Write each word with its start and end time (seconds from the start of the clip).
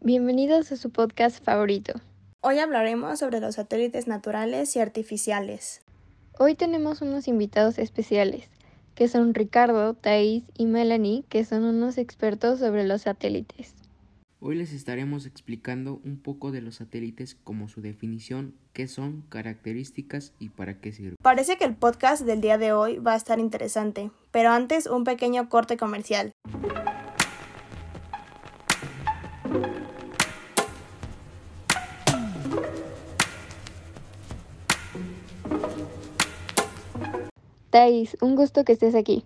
Bienvenidos 0.00 0.70
a 0.70 0.76
su 0.76 0.90
podcast 0.90 1.42
favorito. 1.42 1.94
Hoy 2.42 2.58
hablaremos 2.58 3.18
sobre 3.18 3.40
los 3.40 3.56
satélites 3.56 4.06
naturales 4.06 4.76
y 4.76 4.80
artificiales. 4.80 5.82
Hoy 6.38 6.54
tenemos 6.54 7.02
unos 7.02 7.26
invitados 7.26 7.78
especiales, 7.78 8.48
que 8.94 9.08
son 9.08 9.34
Ricardo, 9.34 9.94
Thais 9.94 10.44
y 10.56 10.66
Melanie, 10.66 11.24
que 11.28 11.44
son 11.44 11.64
unos 11.64 11.98
expertos 11.98 12.58
sobre 12.58 12.84
los 12.84 13.02
satélites. 13.02 13.83
Hoy 14.46 14.56
les 14.56 14.74
estaremos 14.74 15.24
explicando 15.24 16.02
un 16.04 16.18
poco 16.18 16.52
de 16.52 16.60
los 16.60 16.74
satélites 16.74 17.34
como 17.34 17.66
su 17.66 17.80
definición, 17.80 18.54
qué 18.74 18.88
son, 18.88 19.24
características 19.30 20.34
y 20.38 20.50
para 20.50 20.80
qué 20.80 20.92
sirven. 20.92 21.16
Parece 21.22 21.56
que 21.56 21.64
el 21.64 21.74
podcast 21.74 22.26
del 22.26 22.42
día 22.42 22.58
de 22.58 22.74
hoy 22.74 22.98
va 22.98 23.14
a 23.14 23.16
estar 23.16 23.38
interesante, 23.38 24.10
pero 24.32 24.50
antes 24.50 24.84
un 24.86 25.04
pequeño 25.04 25.48
corte 25.48 25.78
comercial. 25.78 26.32
Thais, 37.70 38.18
un 38.20 38.36
gusto 38.36 38.66
que 38.66 38.72
estés 38.72 38.94
aquí. 38.94 39.24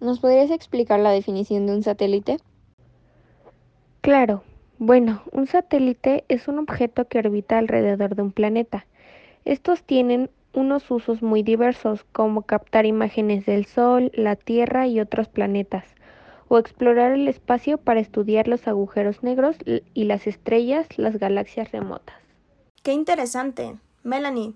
¿Nos 0.00 0.18
podrías 0.18 0.50
explicar 0.50 0.98
la 0.98 1.12
definición 1.12 1.66
de 1.66 1.76
un 1.76 1.84
satélite? 1.84 2.38
Claro. 4.00 4.42
Bueno, 4.78 5.22
un 5.32 5.46
satélite 5.46 6.24
es 6.28 6.48
un 6.48 6.58
objeto 6.58 7.08
que 7.08 7.18
orbita 7.18 7.56
alrededor 7.56 8.14
de 8.14 8.22
un 8.22 8.30
planeta. 8.30 8.86
Estos 9.46 9.82
tienen 9.82 10.28
unos 10.52 10.90
usos 10.90 11.22
muy 11.22 11.42
diversos, 11.42 12.04
como 12.12 12.42
captar 12.42 12.84
imágenes 12.84 13.46
del 13.46 13.64
Sol, 13.64 14.10
la 14.14 14.36
Tierra 14.36 14.86
y 14.86 15.00
otros 15.00 15.28
planetas, 15.28 15.84
o 16.48 16.58
explorar 16.58 17.12
el 17.12 17.26
espacio 17.26 17.78
para 17.78 18.00
estudiar 18.00 18.48
los 18.48 18.68
agujeros 18.68 19.22
negros 19.22 19.56
y 19.64 20.04
las 20.04 20.26
estrellas, 20.26 20.86
las 20.98 21.18
galaxias 21.18 21.72
remotas. 21.72 22.16
¡Qué 22.82 22.92
interesante! 22.92 23.76
Melanie, 24.02 24.54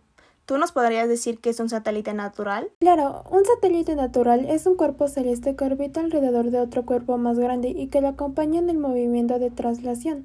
¿Tú 0.50 0.58
nos 0.58 0.72
podrías 0.72 1.08
decir 1.08 1.38
qué 1.38 1.50
es 1.50 1.60
un 1.60 1.68
satélite 1.68 2.12
natural? 2.12 2.72
Claro, 2.80 3.22
un 3.30 3.44
satélite 3.44 3.94
natural 3.94 4.46
es 4.46 4.66
un 4.66 4.74
cuerpo 4.74 5.06
celeste 5.06 5.54
que 5.54 5.64
orbita 5.64 6.00
alrededor 6.00 6.50
de 6.50 6.58
otro 6.58 6.84
cuerpo 6.84 7.16
más 7.18 7.38
grande 7.38 7.68
y 7.68 7.86
que 7.86 8.00
lo 8.00 8.08
acompaña 8.08 8.58
en 8.58 8.68
el 8.68 8.76
movimiento 8.76 9.38
de 9.38 9.52
traslación. 9.52 10.24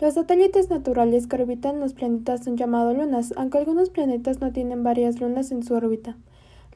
Los 0.00 0.14
satélites 0.14 0.70
naturales 0.70 1.28
que 1.28 1.36
orbitan 1.36 1.78
los 1.78 1.92
planetas 1.92 2.42
son 2.42 2.56
llamados 2.56 2.96
lunas, 2.96 3.32
aunque 3.36 3.58
algunos 3.58 3.90
planetas 3.90 4.40
no 4.40 4.52
tienen 4.52 4.82
varias 4.82 5.20
lunas 5.20 5.52
en 5.52 5.62
su 5.62 5.72
órbita. 5.72 6.16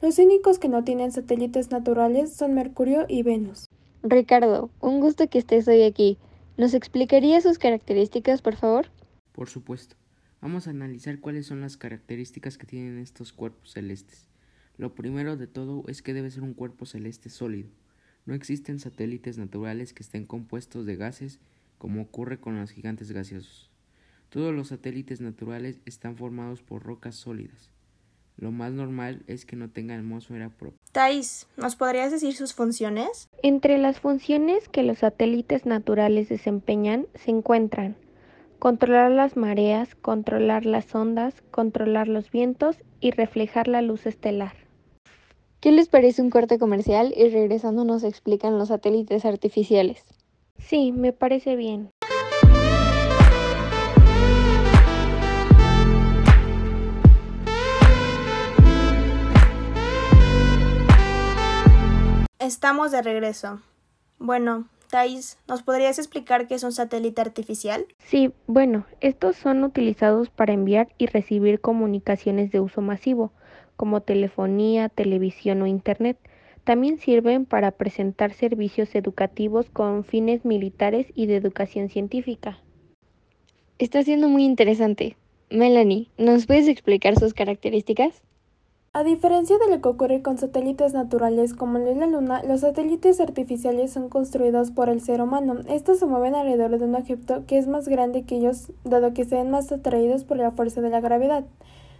Los 0.01 0.17
únicos 0.17 0.57
que 0.57 0.69
no 0.69 0.85
tienen 0.85 1.11
satélites 1.11 1.71
naturales 1.71 2.33
son 2.33 2.53
Mercurio 2.53 3.03
y 3.09 3.23
Venus. 3.23 3.67
Ricardo, 4.03 4.69
un 4.79 5.01
gusto 5.01 5.27
que 5.27 5.39
estés 5.39 5.67
hoy 5.67 5.83
aquí. 5.83 6.17
¿Nos 6.55 6.73
explicaría 6.73 7.41
sus 7.41 7.59
características, 7.59 8.41
por 8.41 8.55
favor? 8.55 8.85
Por 9.33 9.49
supuesto. 9.49 9.97
Vamos 10.41 10.67
a 10.67 10.71
analizar 10.71 11.19
cuáles 11.19 11.47
son 11.47 11.61
las 11.61 11.77
características 11.77 12.57
que 12.57 12.67
tienen 12.67 12.99
estos 12.99 13.33
cuerpos 13.33 13.71
celestes. 13.71 14.27
Lo 14.77 14.93
primero 14.93 15.37
de 15.37 15.47
todo 15.47 15.83
es 15.87 16.01
que 16.01 16.13
debe 16.13 16.29
ser 16.31 16.43
un 16.43 16.53
cuerpo 16.53 16.85
celeste 16.85 17.29
sólido. 17.29 17.69
No 18.25 18.33
existen 18.33 18.79
satélites 18.79 19.37
naturales 19.37 19.93
que 19.93 20.03
estén 20.03 20.25
compuestos 20.25 20.85
de 20.85 20.95
gases 20.97 21.39
como 21.77 22.01
ocurre 22.01 22.39
con 22.39 22.59
los 22.59 22.71
gigantes 22.71 23.11
gaseosos. 23.11 23.71
Todos 24.29 24.53
los 24.53 24.69
satélites 24.69 25.21
naturales 25.21 25.77
están 25.85 26.17
formados 26.17 26.61
por 26.61 26.83
rocas 26.83 27.15
sólidas. 27.15 27.71
Lo 28.37 28.51
más 28.51 28.73
normal 28.73 29.23
es 29.27 29.45
que 29.45 29.55
no 29.55 29.69
tengan 29.69 29.99
atmósfera 29.99 30.49
propia. 30.49 30.77
Thais, 30.91 31.47
¿nos 31.55 31.77
podrías 31.77 32.11
decir 32.11 32.35
sus 32.35 32.53
funciones? 32.53 33.29
Entre 33.41 33.77
las 33.77 34.01
funciones 34.01 34.67
que 34.67 34.83
los 34.83 34.99
satélites 34.99 35.65
naturales 35.65 36.27
desempeñan 36.27 37.07
se 37.15 37.31
encuentran 37.31 37.95
controlar 38.59 39.11
las 39.11 39.37
mareas, 39.37 39.95
controlar 39.95 40.65
las 40.65 40.93
ondas, 40.95 41.41
controlar 41.51 42.07
los 42.07 42.31
vientos 42.31 42.77
y 42.99 43.11
reflejar 43.11 43.67
la 43.67 43.81
luz 43.81 44.05
estelar. 44.05 44.53
¿Qué 45.59 45.71
les 45.71 45.89
parece 45.89 46.21
un 46.21 46.29
corte 46.29 46.59
comercial 46.59 47.13
y 47.15 47.29
regresando 47.29 47.85
nos 47.85 48.03
explican 48.03 48.57
los 48.57 48.67
satélites 48.67 49.25
artificiales? 49.25 50.03
Sí, 50.57 50.91
me 50.91 51.11
parece 51.11 51.55
bien. 51.55 51.89
Estamos 62.39 62.91
de 62.91 63.01
regreso. 63.01 63.59
Bueno, 64.19 64.67
Thais, 64.87 65.37
¿nos 65.47 65.63
podrías 65.63 65.99
explicar 65.99 66.47
qué 66.47 66.55
es 66.55 66.63
un 66.63 66.71
satélite 66.71 67.21
artificial? 67.21 67.85
Sí, 67.99 68.31
bueno, 68.47 68.85
estos 69.01 69.35
son 69.35 69.63
utilizados 69.63 70.29
para 70.29 70.53
enviar 70.53 70.89
y 70.97 71.07
recibir 71.07 71.59
comunicaciones 71.59 72.51
de 72.51 72.59
uso 72.59 72.81
masivo, 72.81 73.31
como 73.75 74.01
telefonía, 74.01 74.89
televisión 74.89 75.61
o 75.61 75.67
Internet. 75.67 76.17
También 76.63 76.97
sirven 76.97 77.45
para 77.45 77.71
presentar 77.71 78.33
servicios 78.33 78.95
educativos 78.95 79.69
con 79.69 80.03
fines 80.03 80.45
militares 80.45 81.07
y 81.13 81.27
de 81.27 81.35
educación 81.35 81.89
científica. 81.89 82.59
Está 83.77 84.03
siendo 84.03 84.29
muy 84.29 84.45
interesante. 84.45 85.17
Melanie, 85.49 86.09
¿nos 86.17 86.47
puedes 86.47 86.67
explicar 86.67 87.19
sus 87.19 87.33
características? 87.33 88.23
A 88.97 89.03
diferencia 89.03 89.57
de 89.57 89.69
lo 89.69 89.81
que 89.81 89.89
ocurre 89.89 90.21
con 90.21 90.37
satélites 90.37 90.93
naturales 90.93 91.53
como 91.53 91.79
el 91.79 91.83
de 91.83 91.95
la 91.95 92.07
Luna, 92.07 92.41
los 92.43 92.61
satélites 92.61 93.19
artificiales 93.19 93.91
son 93.91 94.07
construidos 94.07 94.71
por 94.71 94.87
el 94.87 95.01
ser 95.01 95.21
humano. 95.21 95.57
Estos 95.67 95.99
se 95.99 96.05
mueven 96.05 96.33
alrededor 96.33 96.79
de 96.79 96.85
un 96.85 96.95
objeto 96.95 97.43
que 97.45 97.57
es 97.57 97.67
más 97.67 97.89
grande 97.89 98.23
que 98.23 98.37
ellos, 98.37 98.71
dado 98.85 99.13
que 99.13 99.25
se 99.25 99.35
ven 99.35 99.51
más 99.51 99.69
atraídos 99.69 100.23
por 100.23 100.37
la 100.37 100.51
fuerza 100.51 100.79
de 100.79 100.91
la 100.91 101.01
gravedad. 101.01 101.43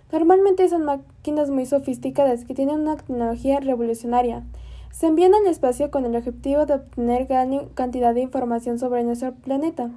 Normalmente 0.10 0.70
son 0.70 0.86
máquinas 0.86 1.50
muy 1.50 1.66
sofisticadas 1.66 2.46
que 2.46 2.54
tienen 2.54 2.80
una 2.80 2.96
tecnología 2.96 3.60
revolucionaria. 3.60 4.44
Se 4.92 5.08
envían 5.08 5.34
al 5.34 5.48
espacio 5.48 5.92
con 5.92 6.06
el 6.06 6.16
objetivo 6.16 6.66
de 6.66 6.76
obtener 6.76 7.26
gran 7.26 7.68
cantidad 7.74 8.14
de 8.14 8.22
información 8.22 8.80
sobre 8.80 9.04
nuestro 9.04 9.34
planeta. 9.34 9.92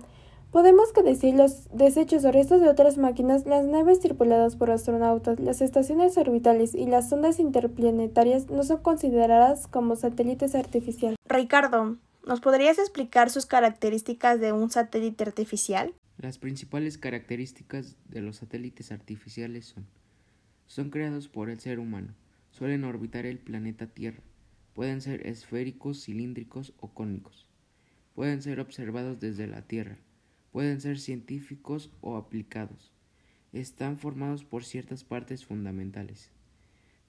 Podemos 0.51 0.93
que 0.93 1.03
decir 1.03 1.35
los 1.35 1.69
desechos 1.77 2.25
o 2.25 2.33
restos 2.33 2.61
de 2.61 2.69
otras 2.69 2.97
máquinas, 2.97 3.47
las 3.47 3.65
naves 3.65 4.01
tripuladas 4.01 4.57
por 4.57 4.71
astronautas, 4.71 5.39
las 5.41 5.61
estaciones 5.61 6.17
orbitales 6.17 6.75
y 6.75 6.87
las 6.87 7.09
sondas 7.09 7.39
interplanetarias 7.39 8.49
no 8.51 8.63
son 8.63 8.83
consideradas 8.83 9.67
como 9.67 9.97
satélites 9.97 10.55
artificiales. 10.55 11.17
Ricardo, 11.27 11.99
¿nos 12.27 12.41
podrías 12.41 12.79
explicar 12.79 13.31
sus 13.31 13.47
características 13.47 14.41
de 14.41 14.53
un 14.53 14.71
satélite 14.71 15.25
artificial? 15.25 15.93
Las 16.17 16.39
principales 16.39 16.99
características 16.99 17.97
de 18.09 18.23
los 18.23 18.37
satélites 18.37 18.91
artificiales 18.91 19.67
son 19.67 19.87
son 20.69 20.91
creados 20.91 21.29
por 21.29 21.49
el 21.49 21.59
ser 21.59 21.81
humano, 21.81 22.15
suelen 22.51 22.85
orbitar 22.85 23.25
el 23.27 23.39
planeta 23.39 23.87
Tierra, 23.87 24.23
pueden 24.75 25.01
ser 25.01 25.27
esféricos, 25.27 26.05
cilíndricos 26.05 26.75
o 26.79 26.93
cónicos, 26.93 27.49
pueden 28.15 28.43
ser 28.43 28.61
observados 28.61 29.19
desde 29.19 29.47
la 29.47 29.63
Tierra, 29.63 29.99
Pueden 30.53 30.81
ser 30.81 30.99
científicos 30.99 31.91
o 32.01 32.17
aplicados. 32.17 32.93
Están 33.53 33.99
formados 33.99 34.45
por 34.45 34.65
ciertas 34.65 35.05
partes 35.05 35.45
fundamentales. 35.45 36.31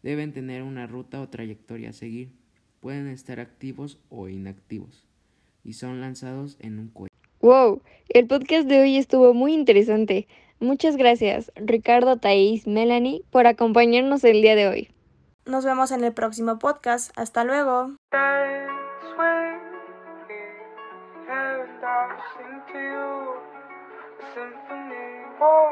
Deben 0.03 0.33
tener 0.33 0.63
una 0.63 0.87
ruta 0.87 1.21
o 1.21 1.29
trayectoria 1.29 1.89
a 1.89 1.93
seguir. 1.93 2.31
Pueden 2.79 3.07
estar 3.07 3.39
activos 3.39 3.99
o 4.09 4.29
inactivos. 4.29 5.05
Y 5.63 5.73
son 5.73 5.99
lanzados 5.99 6.57
en 6.59 6.79
un 6.79 6.87
cohete. 6.89 7.15
¡Wow! 7.41 7.81
El 8.09 8.27
podcast 8.27 8.67
de 8.67 8.81
hoy 8.81 8.97
estuvo 8.97 9.33
muy 9.33 9.53
interesante. 9.53 10.27
Muchas 10.59 10.97
gracias, 10.97 11.51
Ricardo, 11.55 12.17
Thais, 12.17 12.67
Melanie, 12.67 13.23
por 13.31 13.47
acompañarnos 13.47 14.23
el 14.25 14.41
día 14.41 14.55
de 14.55 14.67
hoy. 14.67 14.89
Nos 15.45 15.63
vemos 15.63 15.91
en 15.91 16.03
el 16.03 16.13
próximo 16.13 16.59
podcast. 16.59 17.11
Hasta 17.15 17.43
luego. 17.43 17.95
Symphony. 24.35 24.49
Won't 24.69 24.69
you 24.69 24.69
kiss 24.69 25.39
me? 25.39 25.68